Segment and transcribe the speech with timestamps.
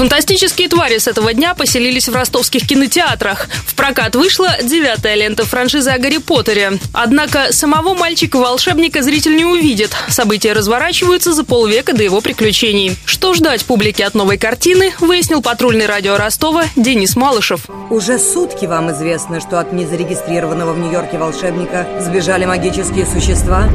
[0.00, 3.48] Фантастические твари с этого дня поселились в ростовских кинотеатрах.
[3.66, 6.78] В прокат вышла девятая лента франшизы о Гарри Поттере.
[6.94, 9.90] Однако самого мальчика-волшебника зритель не увидит.
[10.08, 12.96] События разворачиваются за полвека до его приключений.
[13.04, 17.66] Что ждать публике от новой картины, выяснил патрульный радио Ростова Денис Малышев.
[17.90, 23.68] Уже сутки вам известно, что от незарегистрированного в Нью-Йорке волшебника сбежали магические существа?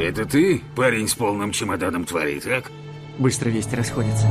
[0.00, 2.70] Это ты, парень с полным чемоданом твари, так?
[3.18, 4.26] Быстро вести расходятся.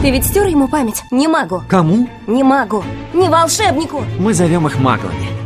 [0.00, 1.04] Ты ведь стер ему память?
[1.10, 1.62] Не магу.
[1.68, 2.08] Кому?
[2.26, 2.82] Не магу.
[3.12, 4.02] Не волшебнику.
[4.18, 5.39] Мы зовем их маглами.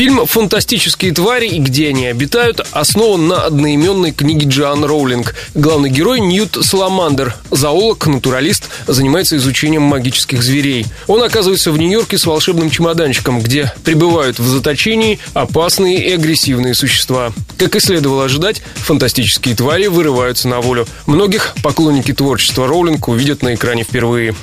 [0.00, 5.34] Фильм «Фантастические твари и где они обитают» основан на одноименной книге Джоан Роулинг.
[5.54, 10.86] Главный герой Ньют Саламандер, зоолог, натуралист, занимается изучением магических зверей.
[11.06, 17.34] Он оказывается в Нью-Йорке с волшебным чемоданчиком, где пребывают в заточении опасные и агрессивные существа.
[17.58, 20.86] Как и следовало ожидать, фантастические твари вырываются на волю.
[21.04, 24.34] Многих поклонники творчества Роулинг увидят на экране впервые.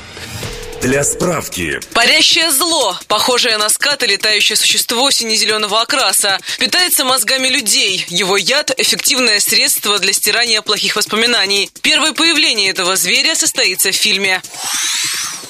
[0.82, 1.80] Для справки.
[1.94, 8.06] Парящее зло, похожее на скат и летающее существо сине-зеленого окраса, питается мозгами людей.
[8.10, 11.72] Его яд– эффективное средство для стирания плохих воспоминаний.
[11.82, 14.42] Первое появление этого зверя состоится в фильме.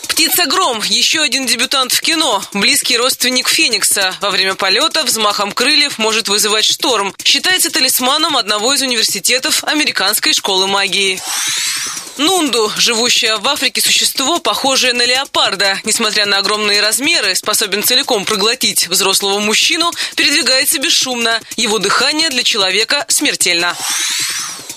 [0.08, 4.16] Птица Гром– еще один дебютант в кино, близкий родственник Феникса.
[4.22, 7.14] Во время полета взмахом крыльев может вызывать шторм.
[7.24, 11.22] Считается талисманом одного из университетов Американской школы магии.
[12.18, 15.80] Нунду, живущее в Африке существо, похожее на леопарда.
[15.84, 21.40] Несмотря на огромные размеры, способен целиком проглотить взрослого мужчину, передвигается бесшумно.
[21.58, 23.78] Его дыхание для человека смертельно.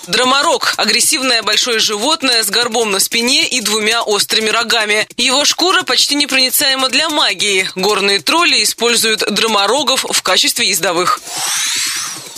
[0.07, 5.07] Драморог– агрессивное большое животное с горбом на спине и двумя острыми рогами.
[5.15, 7.69] Его шкура почти непроницаема для магии.
[7.75, 11.21] Горные тролли используют драморогов в качестве ездовых.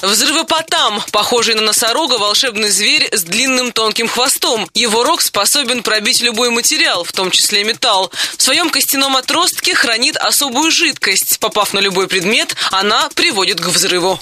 [0.03, 4.69] Взрывопотам, похожий на носорога, волшебный зверь с длинным тонким хвостом.
[4.73, 8.11] Его рог способен пробить любой материал, в том числе металл.
[8.37, 11.39] В своем костяном отростке хранит особую жидкость.
[11.39, 14.19] Попав на любой предмет, она приводит к взрыву.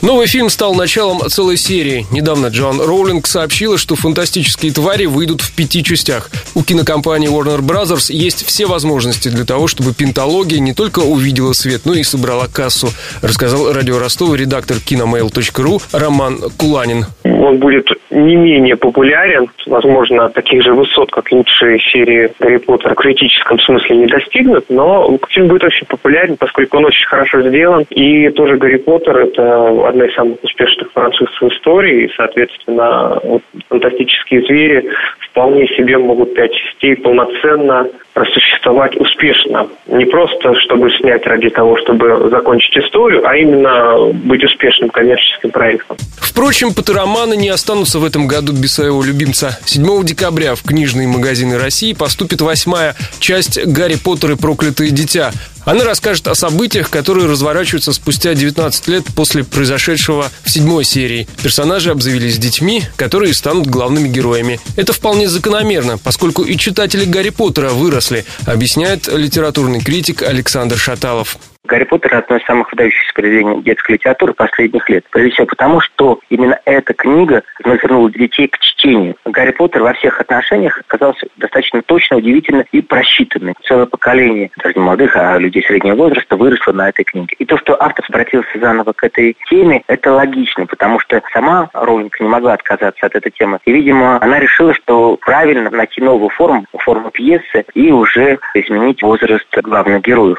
[0.00, 2.06] Новый фильм стал началом целой серии.
[2.12, 6.30] Недавно Джон Роулинг сообщила, что фантастические твари выйдут в пяти частях.
[6.54, 8.12] У кинокомпании Warner Bros.
[8.12, 12.92] есть все возможности для того, чтобы пенталогия не только увидела свет, но и собрала кассу,
[13.22, 17.06] рассказал радио Ростова редактор киномейл.ру Роман Куланин.
[17.48, 22.96] Он будет не менее популярен, возможно, таких же высот, как лучшие серии Гарри Поттера в
[22.96, 27.86] критическом смысле не достигнут, но фильм будет очень популярен, поскольку он очень хорошо сделан.
[27.88, 33.42] И тоже Гарри Поттер– это одна из самых успешных франшиз в истории, и, соответственно, вот,
[33.68, 34.90] фантастические звери
[35.38, 39.68] вполне себе могут пять частей полноценно просуществовать успешно.
[39.86, 45.96] Не просто, чтобы снять ради того, чтобы закончить историю, а именно быть успешным коммерческим проектом.
[46.16, 49.56] Впрочем, патероманы не останутся в этом году без своего любимца.
[49.64, 55.30] 7 декабря в книжные магазины России поступит восьмая часть «Гарри Поттер и проклятое дитя».
[55.68, 61.28] Она расскажет о событиях, которые разворачиваются спустя 19 лет после произошедшего в седьмой серии.
[61.42, 64.60] Персонажи обзавелись детьми, которые станут главными героями.
[64.76, 71.36] Это вполне закономерно, поскольку и читатели Гарри Поттера выросли, объясняет литературный критик Александр Шаталов.
[71.68, 75.04] Гарри Поттер– одно из самых выдающихся произведений детской литературы последних лет.
[75.10, 79.16] Прежде всего потому, что именно эта книга развернула детей к чтению.
[79.26, 83.54] Гарри Поттер во всех отношениях оказался достаточно точно, удивительно и просчитанным.
[83.64, 87.36] Целое поколение, даже не молодых, а людей среднего возраста выросло на этой книге.
[87.38, 92.18] И то, что автор обратился заново к этой теме, это логично, потому что сама Роулинг
[92.18, 93.58] не могла отказаться от этой темы.
[93.66, 99.46] И, видимо, она решила, что правильно найти новую форму, форму пьесы и уже изменить возраст
[99.62, 100.38] главных героев.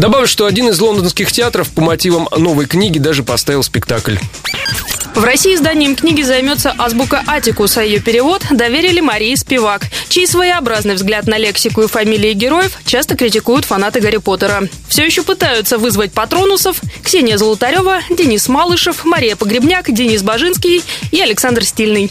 [0.00, 4.16] Добавлю, что один из лондонских театров по мотивам новой книги даже поставил спектакль.
[5.14, 10.94] В России изданием книги займется азбука Атикус, а ее перевод доверили Марии Спивак, чей своеобразный
[10.94, 14.66] взгляд на лексику и фамилии героев часто критикуют фанаты Гарри Поттера.
[14.88, 20.82] Все еще пытаются вызвать патронусов Ксения Золотарева, Денис Малышев, Мария Погребняк, Денис Бажинский
[21.12, 22.10] и Александр Стильный.